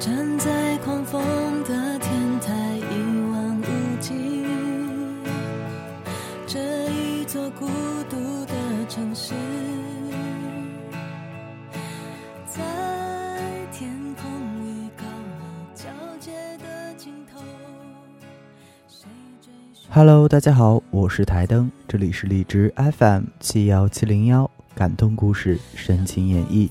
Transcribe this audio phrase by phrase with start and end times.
[0.00, 1.22] 站在狂风
[1.64, 3.64] 的天台，一望无
[4.00, 4.46] 际。
[6.46, 6.58] 这
[6.90, 7.66] 一座孤
[8.08, 8.16] 独
[8.46, 8.54] 的
[8.88, 9.34] 城市，
[12.46, 12.62] 在
[13.70, 14.24] 天空
[14.64, 15.44] 与高楼
[15.74, 15.84] 交
[16.18, 17.38] 界的尽头。
[18.88, 19.06] 谁
[19.42, 26.70] 追寻 Hello，大家好，我是台灯，这里是荔枝 FM 七幺七零幺，感动故事，深情演绎。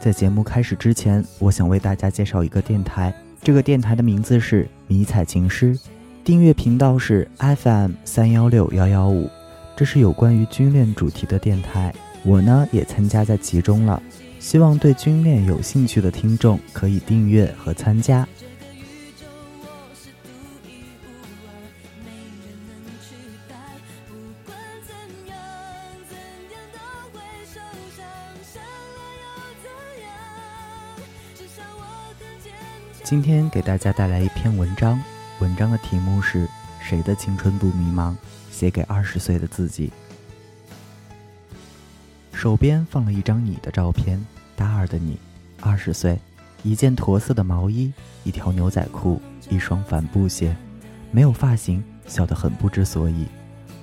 [0.00, 3.12] 在节目开始之前，我想为大家介绍一个电台，
[3.42, 5.76] 这个电台的名字是迷彩情诗，
[6.22, 9.28] 订阅频道是 FM 三幺六幺幺五，
[9.76, 11.92] 这是有关于军恋主题的电台，
[12.24, 14.00] 我呢也参加在其中了，
[14.38, 18.26] 希望对军恋有兴趣的听众可以订阅和参加。
[33.08, 35.02] 今天给大家带来一篇文章，
[35.38, 36.44] 文章的题目是
[36.78, 38.12] 《谁的青春不迷茫》，
[38.50, 39.90] 写给二十岁的自己。
[42.34, 44.22] 手边放了一张你的照片，
[44.54, 45.18] 大二的你，
[45.62, 46.18] 二十岁，
[46.62, 47.90] 一件驼色的毛衣，
[48.24, 50.54] 一条牛仔裤，一双帆布鞋，
[51.10, 53.26] 没有发型，笑得很不知所以。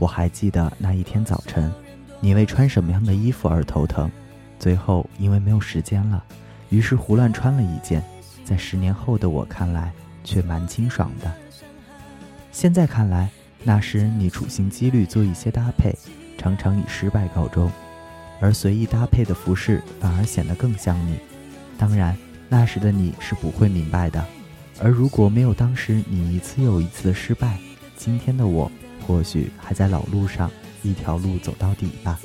[0.00, 1.72] 我还记得那一天早晨，
[2.18, 4.10] 你为穿什么样的衣服而头疼，
[4.58, 6.24] 最后因为没有时间了，
[6.70, 8.02] 于是胡乱穿了一件。
[8.44, 9.92] 在十年后的我看来，
[10.24, 11.32] 却蛮清爽的。
[12.50, 13.30] 现在看来，
[13.64, 15.94] 那时你处心积虑做一些搭配，
[16.36, 17.70] 常常以失败告终，
[18.40, 21.16] 而随意搭配的服饰反而显得更像你。
[21.78, 22.16] 当然，
[22.48, 24.24] 那时的你是不会明白的。
[24.80, 27.58] 而如果没有当时你一次又一次的失败，
[27.96, 28.70] 今天的我
[29.06, 30.50] 或许还在老路上，
[30.82, 32.18] 一条路走到底吧。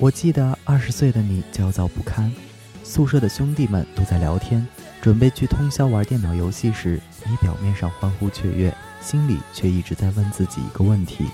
[0.00, 2.32] 我记得二十岁的你焦躁不堪，
[2.84, 4.64] 宿舍的兄弟们都在聊天，
[5.02, 11.24] 准备去通宵玩电脑游戏时，你表面上欢呼雀跃，心里却一直在问自己一个问题：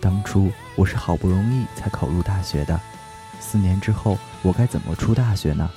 [0.00, 2.80] 当初我是好不容易才考入大学的，
[3.38, 5.70] 四年之后我该怎么出大学呢？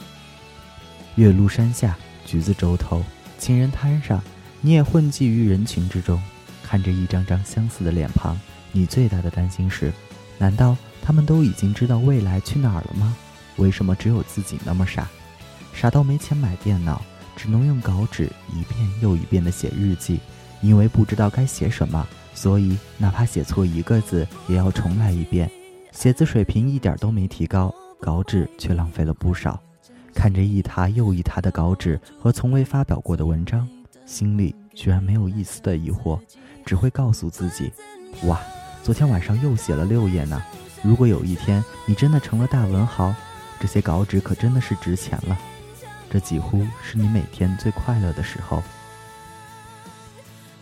[1.15, 3.03] 岳麓山下，橘子洲头，
[3.37, 4.23] 情人滩上，
[4.61, 6.23] 你也混迹于人群之中，
[6.63, 8.39] 看着一张张相似的脸庞，
[8.71, 9.91] 你最大的担心是，
[10.37, 13.15] 难道他们都已经知道未来去哪儿了吗？
[13.57, 15.07] 为什么只有自己那么傻，
[15.73, 17.01] 傻到没钱买电脑，
[17.35, 20.19] 只能用稿纸一遍又一遍地写日记？
[20.61, 25.51] 因为不知道该写什么，所以哪怕写错一个字，也要重来一遍。
[25.91, 29.61] 写字水平一点都没提高，稿纸却浪费了不少。
[30.15, 33.67] 看着一沓又一沓的稿纸和从未发表过的文章，
[34.05, 36.17] 心里居然没有一丝的疑惑，
[36.65, 37.71] 只会告诉自己：
[38.23, 38.39] 哇，
[38.81, 40.41] 昨天晚上又写了六页呢。
[40.83, 43.15] 如果有一天你真的成了大文豪，
[43.57, 45.37] 这些稿纸可真的是值钱了。
[46.09, 48.61] 这几乎是你每天最快乐的时候。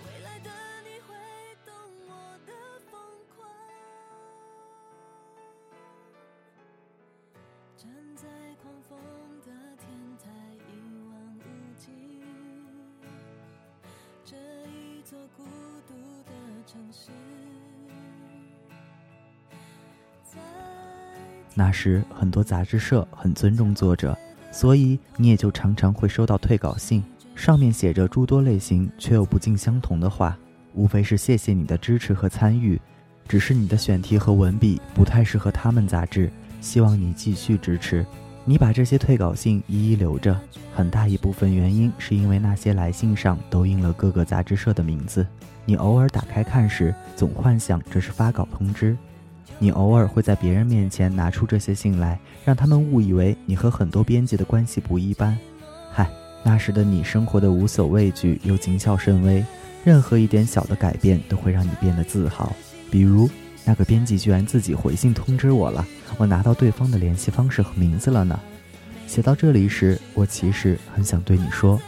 [0.06, 0.50] 未来的
[0.84, 1.16] 你会
[1.66, 1.74] 懂
[2.08, 2.14] 我
[2.46, 2.54] 的
[2.92, 3.02] 疯
[3.36, 3.50] 狂。
[7.76, 8.28] 站在
[8.62, 8.98] 狂风
[9.44, 9.52] 的
[9.82, 9.90] 天
[10.24, 10.30] 台，
[10.70, 10.70] 一
[11.10, 11.42] 望无
[11.80, 11.90] 际。
[14.24, 14.38] 这
[14.70, 15.44] 一座孤
[15.88, 15.94] 独
[16.26, 16.32] 的
[16.66, 17.10] 城市，
[21.54, 24.18] 那时很多杂志社很尊重作者，
[24.52, 27.04] 所以你也就常常会收到退稿信，
[27.36, 30.38] 上面写着诸多类型却又不尽相同的话，
[30.74, 32.80] 无非是谢谢你的支持和参与，
[33.28, 36.32] 只是你的选题和文笔不太适合他们杂志，
[36.62, 38.06] 希望你继续支持。
[38.44, 40.40] 你把这些退稿信一一留着，
[40.74, 45.28] 很大一部分原因是因为那些来信上都印了各个杂志社的名字，
[45.64, 48.98] 你偶尔打开看时，总幻想这是发稿通知。
[49.62, 55.38] 你偶尔会在别人面前拿出这些信来，让他们误以为你和很多编辑的关系不一般。
[55.92, 56.10] 嗨，
[56.42, 59.46] 那时的你生活的无所畏惧又谨小慎微，
[59.84, 62.52] 任何一点小的改变都会让你变得自豪。
[62.90, 63.30] 比如，
[63.64, 65.86] 那个编辑居然自己回信通知我了，
[66.18, 68.40] 我拿到对方的联系方式和名字了呢。
[69.06, 71.80] 写到这里时，我其实很想对你说，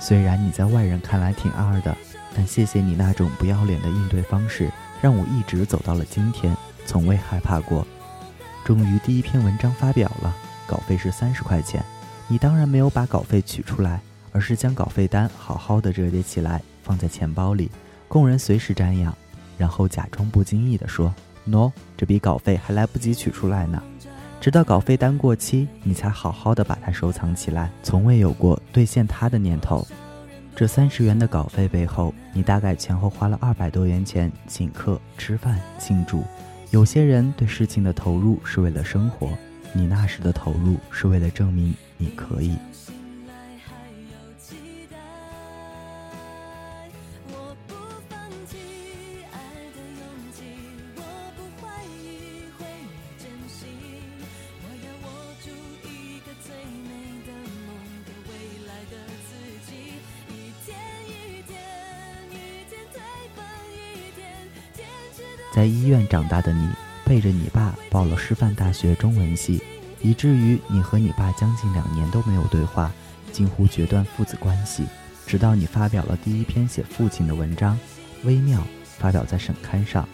[0.00, 1.96] 虽然你在外人看来挺二的，
[2.34, 4.68] 但谢谢你那种不要脸的应对方式，
[5.00, 6.52] 让我一直走到了今天，
[6.90, 7.86] 从未害怕过。
[8.64, 10.34] 终于第一篇文章发表了，
[10.66, 11.80] 稿费是三十块钱，
[12.26, 14.00] 你当然没有把稿费取出来，
[14.32, 17.70] 而是将稿费单好好的折叠起来放在钱包里，
[18.08, 19.16] 供人随时瞻仰，
[19.56, 21.14] 然后假装不经意地说
[21.44, 23.80] ：“no，这笔稿费还来不及取出来呢。”
[24.40, 29.86] 直到稿费单过期，你才好好的把它收藏起来，从未有过兑现它的念头。
[30.56, 36.24] 这三十元的稿费背后，你大概前后花了二百多元钱请客吃饭庆祝。
[36.70, 39.36] 有些人对事情的投入是为了生活，
[39.72, 42.54] 你那时的投入是为了证明你可以。
[65.52, 66.68] 在医院长大的你，
[67.04, 69.62] 背着你爸报了师范大学中文系，
[70.00, 72.90] 以至于你和你爸将近两年都没有对话，
[73.32, 74.84] 近乎决断父子关系。
[75.26, 77.78] 直到你发表了第一篇写父亲的文章，
[78.24, 78.64] 微妙
[78.98, 80.08] 发表在省刊上，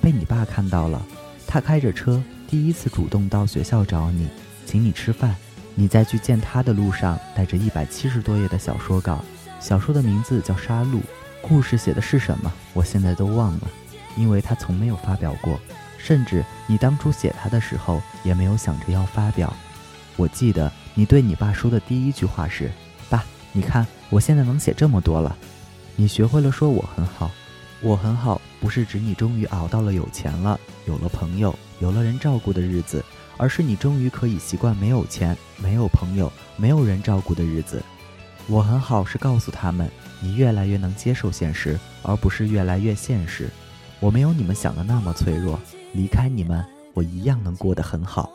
[0.00, 1.04] 被你爸看到了。
[1.46, 4.28] 他开着车，第一次主动到学校找你，
[4.66, 5.34] 请你吃饭。
[5.74, 9.24] 你在去见他的路上，带着一百七十多页的小说稿，
[9.60, 10.96] 小说的名字叫《杀戮》，
[11.42, 13.68] 故事写的是什么，我现在都忘了。
[14.16, 15.58] 因为他从没有发表过，
[15.98, 19.52] 甚至你当初写他的时候也没有想着要发表。
[20.16, 22.70] 我记得你对你爸说的第一句话是
[23.10, 25.36] ：“爸，你看我现在能写这么多了。”
[25.96, 27.30] 你学会了说我很好，
[27.80, 33.04] 我很好，不是指你终于熬到了有钱了，有了朋友，有了人照顾的日子，
[33.36, 37.80] 而是你终于可以习惯没有钱、没有朋友、没有人照顾的日子。
[38.46, 39.88] 我很好是告诉他们，
[40.20, 43.48] 你越来越能接受现实，而不是越来越现实。
[44.04, 45.58] 我没有你们想的那么脆弱，
[45.94, 46.62] 离开你们，
[46.92, 48.30] 我一样能过得很好。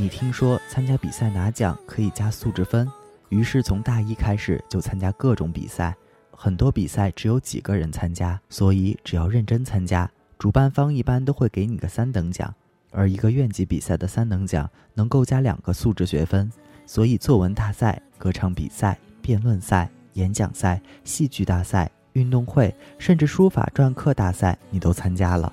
[0.00, 2.88] 你听说参加比赛拿奖可以加素质分，
[3.30, 5.92] 于是从大一开始就参加各种比赛。
[6.30, 10.08] 很多比赛只有几个人参加，所以只要认真参加，
[10.38, 12.54] 主办方一般都会给你个三等奖。
[12.92, 16.48] 而一个院级比赛的三等奖能够加两个素质学分，
[16.86, 25.52] 所以作文大赛、歌唱比赛、辩论赛、演讲赛、戏剧大赛、运动会，甚至书法篆刻大赛，你都参加了。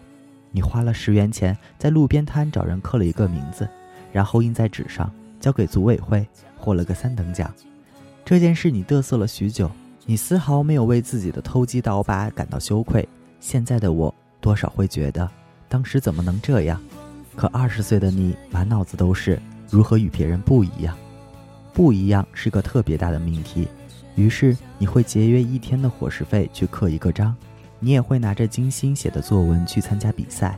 [0.51, 3.67] 你花了十元钱在路边摊找人刻了一个名字。
[4.15, 6.25] 然后印在纸上，交给组委会，
[6.57, 7.53] 获了个三等奖。
[8.23, 9.69] 这件事你嘚瑟了许久，
[10.05, 13.05] 你丝毫没有为自己的偷鸡倒把感到羞愧。
[13.41, 15.29] 现在的我多少会觉得，
[15.67, 16.81] 当时怎么能这样？
[17.35, 19.37] 可二十岁的你满脑子都是
[19.69, 20.95] 如何与别人不一样。
[21.73, 23.67] 不一样是个特别大的命题，
[24.15, 27.35] 于是你会节约一天的伙食费去刻一个章，
[27.81, 30.57] 你也会拿着精心写的作文去参加比赛。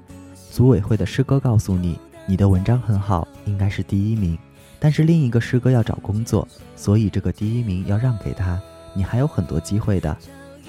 [0.51, 1.97] 组委会的师哥告诉你。
[2.30, 4.37] 你的文章很好，应该是第一名，
[4.80, 8.61] 但是另一个师哥要找工作，所以这个第一名要让给他。
[8.94, 10.16] 你还有很多机会的。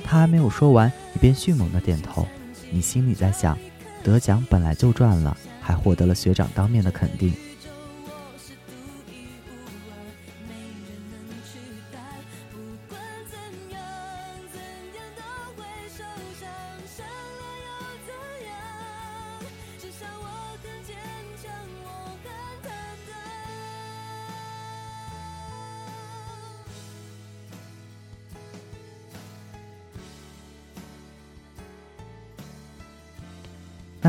[0.04, 2.26] 他还没有说完，你便迅猛的点头。
[2.70, 3.58] 你心里在想，
[4.02, 7.32] 得奖本来就赚了，还获得了学长当面的肯定。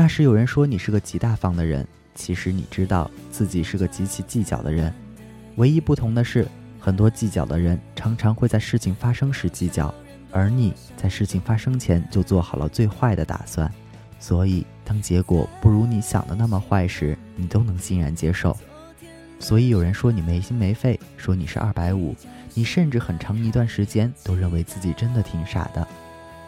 [0.02, 4.90] 那时有人说你是个极大方的人，其实你知道自己是个极其计较的人。
[5.56, 6.48] 唯一不同的是，
[6.80, 9.94] 很多计较的人常常会在事情发生时计较，
[10.32, 13.70] 而你在事情发生前就做好了最坏的打算。
[14.18, 18.56] 所以，当结果不如你想的那么坏时，你都能欣然接受。
[19.38, 22.16] 所以有人说你没心没肺，说你是二百五，
[22.54, 25.86] 你甚至很长一段时间都认为自己真的挺傻的。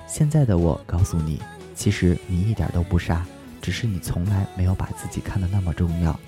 [0.06, 1.38] 现在的我告诉你，
[1.74, 3.26] 其实你一点都不傻。
[3.62, 6.18] 只是你从来没有把自己看得那么重要，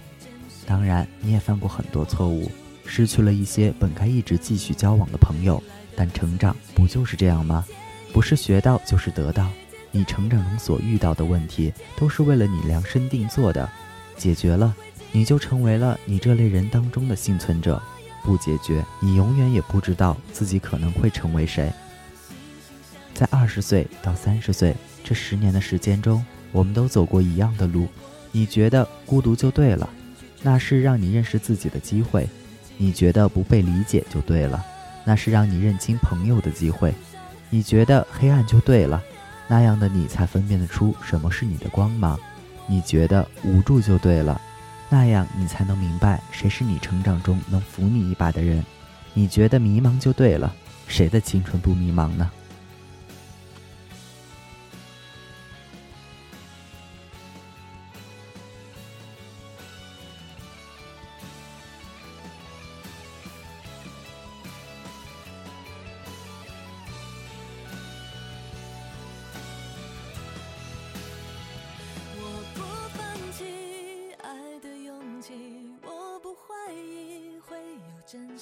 [0.65, 2.51] 当然你也犯过很多错误，
[2.87, 5.63] 失去了一些本该一直继续交往的朋友。
[5.97, 7.65] 但成长不就是这样吗？
[8.13, 9.51] 不是学到就是得到。
[9.91, 13.69] 你成长中所遇到的问题，都是为了你量身定做的，
[14.17, 14.75] 解决了，
[15.13, 17.81] 你就成为了你这类人当中的幸存者；
[18.25, 21.73] 不解决，你永远也不知道自己可能会成为谁。
[23.15, 24.75] 在二十岁到三十岁
[25.05, 27.89] 这十年的时间中，我们都走过一样的路。
[28.31, 29.89] 你觉得孤独就对了，
[30.43, 32.23] 那是让你认识自己的机会；
[32.79, 34.65] 你觉得不被理解就对了，
[35.05, 36.91] 那是让你认清朋友的机会；
[37.51, 39.03] 你觉得黑暗就对了，
[39.47, 42.17] 那样的你才分辨得出什么是你的光芒；
[42.67, 44.41] 你觉得无助就对了，
[44.89, 48.63] 那样你才能明白谁是你成长中能扶你一把的人；
[49.13, 50.53] 你觉得迷茫就对了，
[50.89, 52.31] 谁的青春不迷茫呢？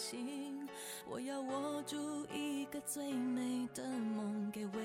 [0.02, 0.68] 心
[1.08, 4.80] 我要握住一个最美的梦给未